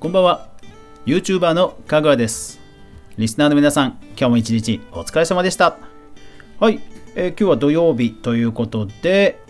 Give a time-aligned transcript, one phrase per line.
[0.00, 0.46] こんばんは。
[1.06, 2.60] YouTuber のかぐわです。
[3.16, 5.76] リスナーの皆さん今日も一日お疲れ様でした。
[6.60, 6.78] はい、
[7.16, 9.40] えー、今日は土曜日ということで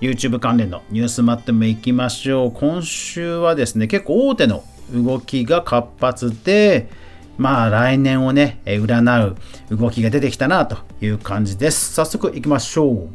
[0.00, 2.50] YouTube 関連のニュース待ってもいきましょう。
[2.50, 6.90] 今週はですね結構大手の動きが活発で
[7.38, 9.36] まあ来年をね占う
[9.70, 11.94] 動きが出てきたなという感じです。
[11.94, 13.08] 早速いきましょう。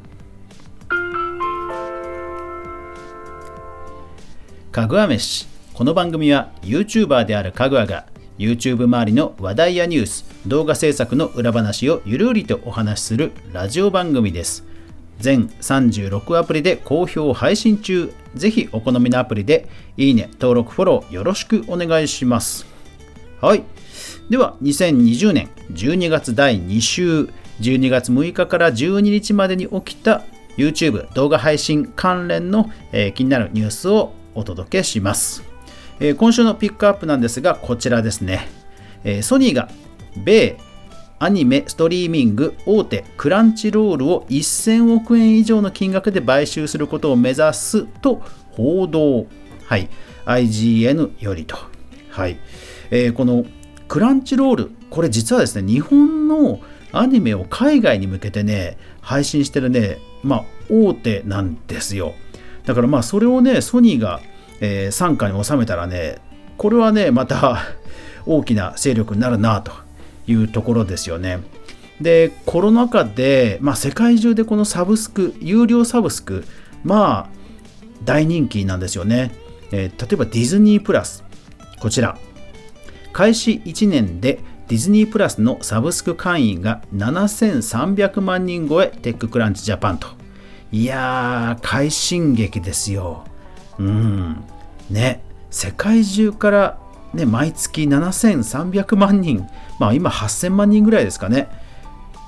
[4.71, 5.56] かぐわ飯。
[5.77, 8.07] この番組は YouTuber であるかぐわが
[8.39, 14.65] YouTube 周りの話題やニュース動画制作の裏話をゆるりとお話しするラジオ番組です。
[15.19, 18.11] 全36アプリで好評配信中。
[18.33, 22.65] ぜひお好みのアプリでいいね登録フォローよろしくお願いします。
[23.39, 23.63] はい。
[24.31, 27.29] では2020年12月第2週。
[27.61, 30.23] 12月6日から12日までに起きた
[30.57, 35.56] YouTube 動画配信関連の、えー、気になるニュースをお届けします。
[35.99, 38.47] えー、今週のピックアップなんですが、こちらですね。
[39.03, 39.69] えー、ソニーが
[40.15, 40.57] 米
[41.19, 49.25] アニメストリーミング大手クランチロールを1000億円以上の金額で買収することを目指すと報道。
[49.65, 49.89] はい。
[50.25, 51.57] IGN よりと。
[52.09, 52.37] はい。
[52.91, 53.45] えー、この
[53.87, 56.59] クランチロール、これ実はですね、日本の
[56.91, 62.13] アニメを海外に向けてね、配信してるね、まあ、大手なんですよ。
[62.65, 64.21] だからまあ、それをね、ソニーが
[64.61, 66.17] えー、傘下に収めたらね、
[66.57, 67.59] これはね、また
[68.25, 69.71] 大きな勢力になるなと
[70.27, 71.39] いうところですよね。
[72.01, 76.43] で、コロナ禍で、まあ、世界中でこのサブスク、有料サブスク、
[76.83, 77.37] まあ、
[78.03, 79.31] 大人気なんですよね。
[79.71, 81.23] えー、例えばディズニープラス、
[81.79, 82.17] こちら。
[83.13, 90.07] 開始1年でディズニープラスのサブスク会員が7300万人超え、テッククランチジャパンと。
[90.71, 93.23] いやー、快進撃ですよ。
[93.79, 94.43] うん。
[94.89, 96.79] ね世界中から、
[97.13, 99.47] ね、毎月7300万人
[99.79, 101.47] まあ今8000万人ぐらいですかね。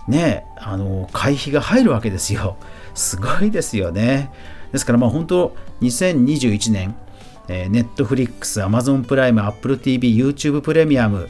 [0.08, 2.58] ねあの会費が入るわけですよ。
[2.96, 4.32] すごいですよね。
[4.72, 6.96] ですからまあ本当2021年
[7.50, 11.30] えー、Netflix、Amazon プライム、Apple TV、YouTube プレミアム、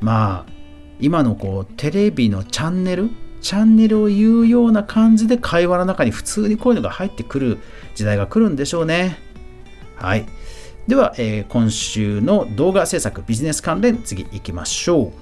[0.00, 0.52] まあ、
[1.00, 7.58] 今のこう、テレビのチャンネル、チャンネルを言うような感じで会話の中に普通にこういうのが入ってくる
[7.94, 9.18] 時代が来るんでしょうね。
[9.96, 10.26] はい。
[10.86, 15.12] では、えー、今週の動画制作ビジネス関連、次行きましょ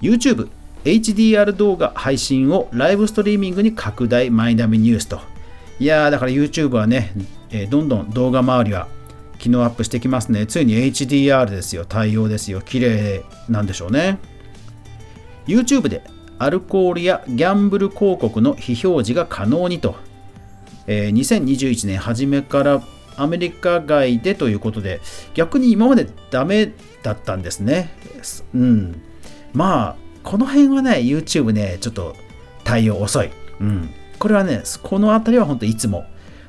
[0.00, 0.04] う。
[0.04, 0.48] YouTube、
[0.84, 5.20] HDR 動画配信をライブストリーミングに拡大マイナビニュースと。
[5.78, 7.12] いやー、だから YouTube はね、
[7.50, 8.88] えー、どんどん動画周りは
[9.38, 10.46] 機能アップしてきますね。
[10.46, 11.84] ついに HDR ですよ。
[11.84, 12.60] 対応ですよ。
[12.60, 14.18] 綺麗なんでしょうね。
[15.46, 16.04] YouTube で
[16.38, 19.96] アルコールやギャンブル広告の非表示が可能にと。
[20.86, 22.82] えー、2021年初めから
[23.16, 25.00] アメリカ外でということで、
[25.34, 27.90] 逆に今までダメだったんですね。
[28.54, 29.00] うん。
[29.52, 32.14] まあ、この辺はね、YouTube ね、ちょっと
[32.64, 33.30] 対応遅い。
[33.60, 33.90] うん。
[34.18, 36.04] これはね、この辺りは本当いつも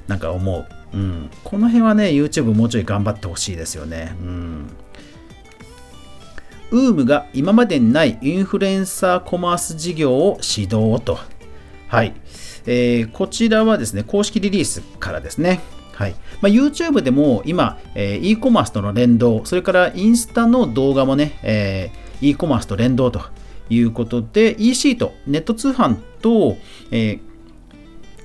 [0.07, 0.68] なんか思う。
[0.94, 1.29] うん。
[1.44, 4.16] この辺はね、YouTube もうちょい頑張ってほしいですよね。
[4.22, 4.69] うん。
[6.72, 11.19] ウームが今までにないインフルエンサーコマース事業を指導と。
[11.88, 12.13] はい。
[12.66, 15.62] えー、こちらはですね、公式リリースからですね。
[15.94, 23.22] はいまあ、YouTube でも今、えー、e コマースとの連動、それからインスタの動画もね、えー、e コマースと連動と
[23.70, 26.58] いうことで、EC とネット通販と、
[26.92, 27.20] えー、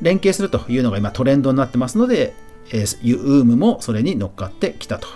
[0.00, 2.34] 連携するというのが今トレンドになってますので、
[2.72, 5.08] えー、ユームもそれに乗っかってきたと。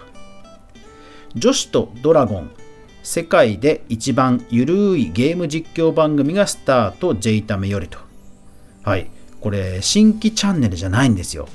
[1.34, 2.50] 女子とドラゴン、
[3.02, 7.98] 世界で一番ゆるいゲーム実況番組がスタート J タメよりと。
[8.82, 9.08] はい。
[9.40, 11.48] これ、新規チャンネルじゃないんですよ。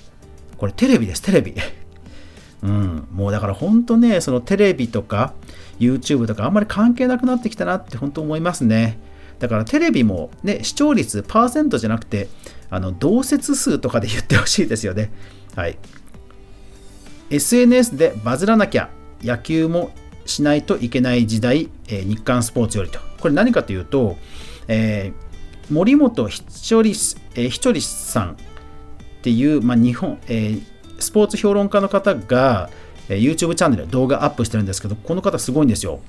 [0.58, 1.54] これテレビです、テレビ。
[2.64, 5.34] うん、もうだから本当ね、そのテレビとか
[5.80, 8.98] YouTube とかあんまり関係なくなってきたなって本当思いますね。
[9.40, 12.30] だからテレビもね、視聴率パーセントじゃなくて、
[12.70, 15.12] あの同説数とかで言ってほしいですよね。
[15.56, 15.78] はい。
[17.30, 18.90] SNS でバズらなきゃ
[19.22, 19.92] 野球も
[20.26, 23.00] しないといけない時代、えー、日刊スポーツよりと。
[23.20, 24.18] これ何かというと、
[24.68, 26.92] えー、森本ひとり、
[27.36, 28.38] えー、ひとりさん
[29.18, 30.64] っていう、まあ、日本、えー、
[31.00, 32.70] スポーツ評論家の方が、
[33.10, 36.00] えー、YouTube チャンネルで動画アップしてるんですけど、この方すごいんですよ。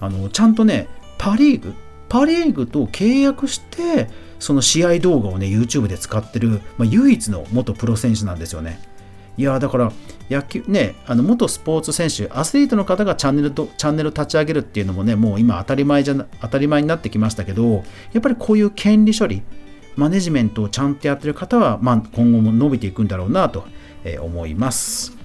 [0.00, 0.88] あのちゃんとね、
[1.18, 1.74] パ・リーグ、
[2.08, 8.80] パ・リーグと契約して、その試合動画をね、YouTube で使ってる、まあ、唯一の元プロ選手なんですよね。
[9.38, 9.92] いやだから
[10.28, 19.42] 野球ね、あの元スポーツ選手、アスリートの方がチャンネルとチャンネル立ち上げるっていうのもね、もう今当たり前じゃ当たり前になってきましたけど、やっぱりこういう権利処理、
[19.96, 23.64] マネジメントをちゃんとやってる方は、まあ、今後も伸びていくんだろうなと
[24.20, 25.22] 思います。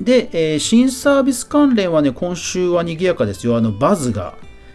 [0.00, 3.56] で、えー、新サービス関連はね、今週は賑やかですよ。
[3.56, 4.34] あの、バズが、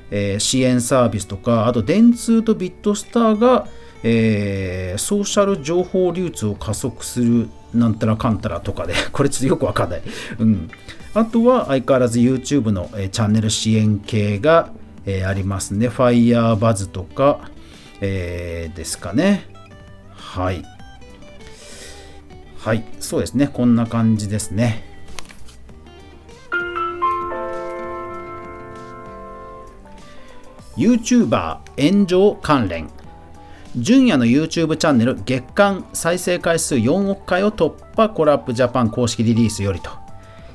[0.10, 3.68] えー、支援サービスとか、あと、電通とビットスターが、
[4.04, 10.02] えー、ソーシャル情報流通を加速するなんたらかんたらとかで、 これちょっとよくわかんない。
[10.40, 10.70] うん。
[11.14, 14.70] あとは相変わらず YouTube の、えー、チャンネル支援系が、
[15.06, 15.88] え、ありますね。
[15.88, 17.50] Firebuzz とか、
[18.02, 19.46] えー、ですかね。
[20.10, 20.64] はい。
[22.58, 23.48] はい、そうですね。
[23.48, 24.84] こんな感じですね。
[30.78, 32.90] YouTuber 炎上関連
[33.76, 39.90] 純也の YouTube チャンネル月間再生回数4億回を突破コラップジャパン公式リリースよりと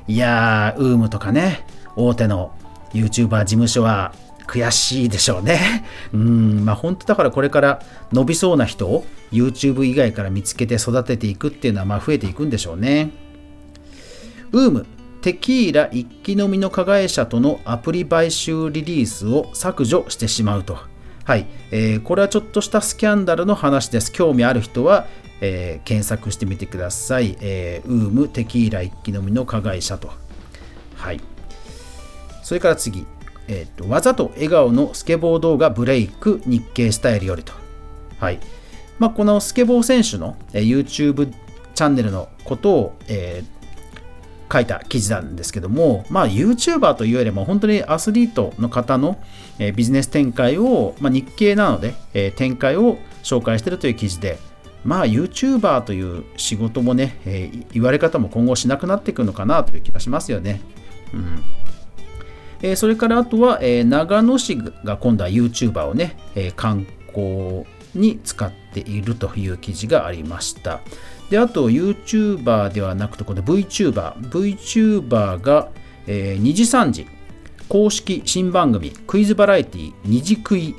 [0.07, 2.53] いやー、ウームとかね、大手の
[2.93, 4.13] YouTuber 事務所は
[4.47, 5.85] 悔しいでしょうね。
[6.13, 7.81] うん、まあ本当だからこれから
[8.11, 13.11] 伸びそうな人を YouTube 以外から見つけて育てていくっていうのはまあ増えていくんでしょうね。
[14.51, 14.85] ウーム、
[15.21, 20.77] テキーラ一気飲みの加害者とのアプリ買収リリースを削除してしまうと。
[21.23, 24.11] はい、えー、これはちょっとしたスキャンダルの話です。
[24.11, 25.07] 興味ある人は、
[25.39, 27.37] えー、検索してみてください。
[27.39, 30.11] えー、ウームテキーラ一気飲みの加害者と。
[30.95, 31.21] はい。
[32.43, 33.05] それから次、
[33.47, 37.53] えーと、わざと笑顔のスケボー動画ブレイク日経スタイルよりと。
[38.19, 38.39] はい
[38.99, 41.33] まあ、このスケボー選手の、えー、YouTube
[41.73, 49.21] チャンネルのことを、えー、書いた記事なんですけども、まあ、YouTuber というよりも本当にアスリートの方の、
[49.59, 54.37] えー、ビジネス展開を、まあ、日経なので、えー、展開を紹介しているという記事で、
[54.85, 60.61] まあ YouTuber という仕事もね、えー、言われ方も今後しなくなっていくのかなという気がしますよね。
[61.13, 61.43] うん
[62.63, 70.79] えそれからあとは、え長野市が今度は YouTuber をね、え観光に使っているという記事がありました。
[71.29, 74.13] で、あと YouTuber ではなくて、この VTuber。
[74.29, 75.69] VTuber が、
[76.07, 77.05] え2時3時、
[77.67, 80.75] 公式新番組、クイズバラエティ2時クイ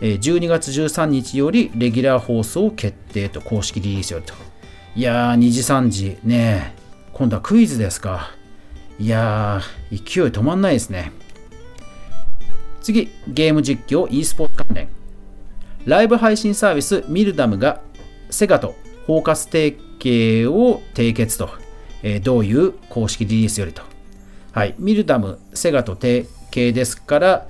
[0.00, 4.34] 12月13日よりレギュラー放送決定と公式リリースよりと。
[4.94, 6.76] いやー、2時3時ね、
[7.12, 8.37] 今度はクイズですか。
[8.98, 11.12] いやー、勢い止まんないですね。
[12.80, 14.88] 次、ゲーム実況 e スポーツ関連。
[15.84, 17.80] ライブ配信サービスミルダムが
[18.28, 18.74] セガと
[19.06, 21.50] 包括提携を締結と、
[22.02, 23.82] えー、どういう公式リリースよりと。
[24.52, 27.46] はい、ミルダム、セガと提携ですから、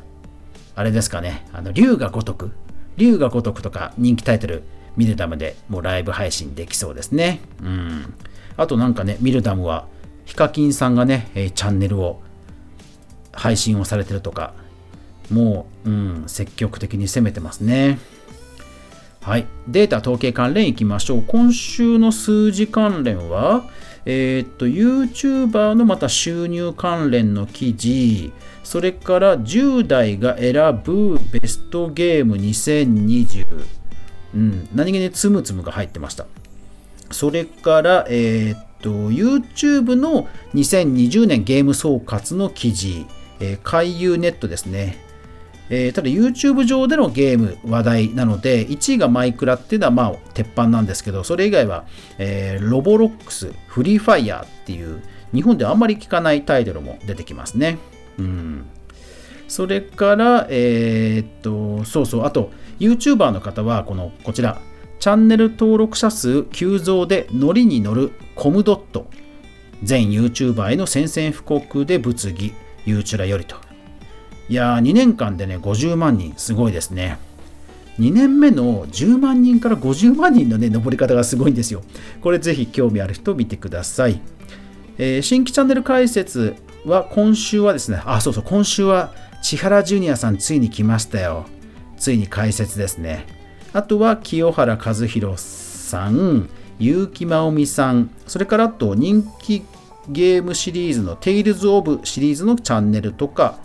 [0.74, 2.52] あれですかね、あの、竜が如く、
[2.98, 4.64] 竜が如くとか人気タイトル、
[4.96, 7.40] ミルダムでもうライブ配信できそうですね。
[7.62, 8.14] うん。
[8.58, 9.86] あとなんかね、ミルダムは
[10.28, 12.20] ヒカキンさんがね、えチャンネルを
[13.32, 14.52] 配信をされてるとか、
[15.30, 17.98] もう、うん、積極的に攻めてますね。
[19.22, 19.46] はい。
[19.68, 21.22] データ統計関連いきましょう。
[21.26, 23.64] 今週の数字関連は、
[24.04, 28.30] えー、っと、YouTuber のまた収入関連の記事、
[28.62, 33.46] それから10代が選ぶベストゲーム2020、
[34.34, 36.26] うん、何気につむつむが入ってました。
[37.10, 43.06] それから、えー、っと、YouTube の2020年ゲーム総括の記事、
[43.40, 45.04] えー、海遊ネットですね。
[45.70, 51.84] えー、ただ YouTube 上でのゲーム話題なので、1位がマイクラっていうのはまあ鉄板なんですけど、それ以外は、
[52.18, 55.02] えー、ロボロックス、フリーファイヤーっていう
[55.34, 57.78] 日本であんまり聞かないタイトルも出てきますね。
[58.18, 58.64] うん。
[59.46, 64.60] それから、えー、っと、そうそう、あと YouTuber の方は、この、こちら、
[64.98, 69.08] チャンネル登録者数急増でノリに乗るコムドット。
[69.82, 72.52] 全 YouTuber への宣戦布告で物議。
[72.84, 73.56] YouTube よりと。
[74.48, 76.34] いやー2年間でね50万人。
[76.36, 77.18] すごいですね。
[77.98, 81.82] 2年目の10万人から50万人のね登り方がすごいんですよ。
[82.20, 84.20] これぜひ興味ある人見てください、
[84.98, 89.12] えー、新規チャンネル開設は今週はですねあそうそう今週は
[89.42, 91.46] 千原ジュニアさんついに来ましたよ。
[91.96, 93.37] ついに開設ですね。
[93.72, 96.48] あとは清原和博さん、
[96.78, 99.64] 優木まおみさん、それからあと人気
[100.08, 103.58] ゲームシリーズのテイルズ・オブシリーズのチャンネルとか、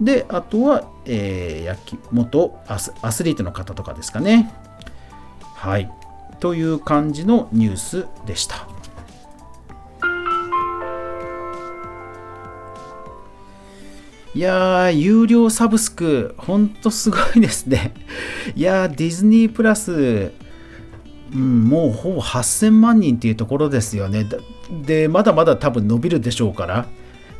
[0.00, 4.52] で、あとは、えー、元アスアスリートの方とかですかね。
[5.54, 5.90] はい。
[6.38, 8.65] という感じのニュースでした。
[14.36, 17.94] いやー、有料サブスク、ほんとすごいですね。
[18.54, 20.30] いやー、ディズニープラス、
[21.32, 24.26] うん、もうほぼ8000万人っていうところですよね。
[24.84, 26.86] で、まだまだ多分伸びるでしょうから。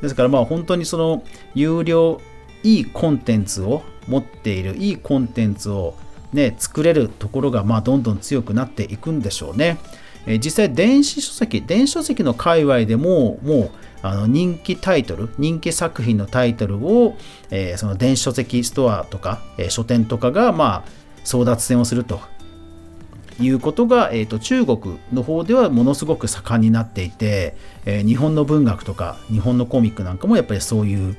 [0.00, 1.22] ですからまあ本当にその
[1.54, 2.18] 有料、
[2.62, 5.98] いいコンテンツを持っている、いいコンテンツを
[6.32, 9.76] ね、作れるところがまあどんどん強くなっていくんでしょうね。
[10.26, 13.70] え実際電子書籍、電子書籍の界隈でも、もう
[14.02, 17.16] あの人気タイトル、人気作品のタイトルを、
[17.50, 20.88] えー、その電子書籍ストアとか、えー、書店とかが、まあ、
[21.24, 22.20] 争奪戦をすると
[23.40, 31.16] いうことが、えーと、中国の方ではものすごく盛んになっていて、えー、日本の文学とか日本のコミックなんかもやっぱりそういう、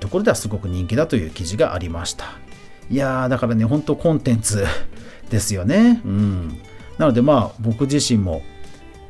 [0.00, 2.24] ところではすごく人気だという記事がありました。
[2.90, 4.66] いやーだからね、本当コンテンツ
[5.30, 6.00] ですよね。
[6.04, 6.58] うん。
[6.98, 8.42] なのでまあ僕自身も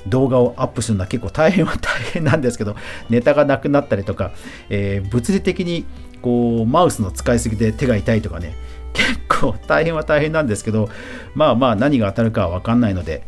[0.07, 2.77] 動画をアップするのは結構大変は大変なんですけど、
[3.09, 4.33] ネタがなくなったりとか、
[4.69, 5.85] えー、物理的に
[6.23, 8.55] こうマウスの使いすぎで手が痛いとかね、
[8.93, 10.89] 結構大変は大変なんですけど、
[11.35, 13.25] まあまあ何が当たるかは分かんないので、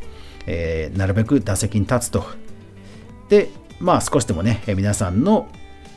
[0.47, 2.25] えー、なるべく打席に立つと。
[3.29, 3.49] で、
[3.81, 5.49] まあ少しでもね、皆さんの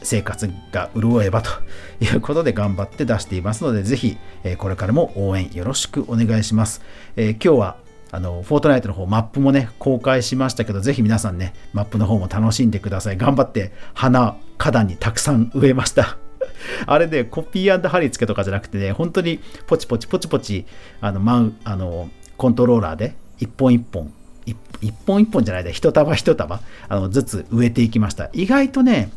[0.01, 1.51] 生活が潤えばと
[1.99, 4.17] いうことで頑張って出していますので、ぜひ、
[4.57, 6.81] これからも応援よろしくお願いします。
[7.17, 7.77] えー、今日は
[8.11, 13.17] あの、フォートナイトの方、マップもね、公開しましたけど、ぜひ皆さんね、マップの方も楽しんでください。
[13.17, 16.17] 頑張って花、花壇にたくさん植えました。
[16.87, 20.65] あれね、コピー貼り付けとかじゃなくてね、本当にポチポチポチポチ、
[21.01, 24.11] あの、マウあのコントローラーで一本一本、
[24.45, 24.57] 一
[25.05, 28.29] 本一本じゃないで、一束一束あのずつ植えていきました。
[28.33, 29.11] 意外とね、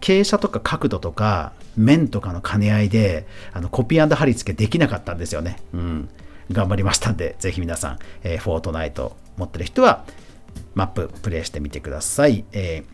[0.00, 5.58] 傾斜とか角度とか面とかの兼ね合いであのコピー貼り付けできなかったんですよね。
[5.72, 6.08] うん。
[6.50, 10.04] 頑張りましたんで、ぜひ皆さん、えー、フォートナイト持ってる人は、
[10.74, 12.44] マッププレイしてみてください。
[12.52, 12.84] え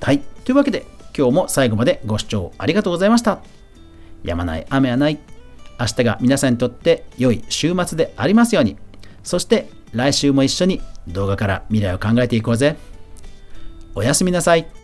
[0.00, 0.20] ー、はい。
[0.44, 3.40] というわけで、今日も最後までご視聴ありがとうございました。
[4.22, 5.18] やまない雨はない。
[5.80, 8.76] 明日が皆さんにとって良い週末でありますように。
[9.22, 12.76] そして来週も一緒に動画から未来を考えていこうぜ。
[13.94, 14.77] おやすみなさい。